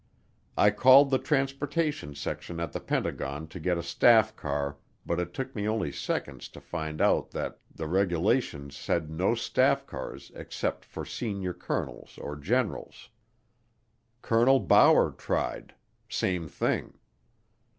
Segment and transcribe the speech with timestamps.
[0.57, 5.31] I called the transportation section at the Pentagon to get a staff car but it
[5.31, 10.85] took me only seconds to find out that the regulations said no staff cars except
[10.85, 13.09] for senior colonels or generals.
[14.23, 15.75] Colonel Bower tried
[16.09, 16.97] same thing.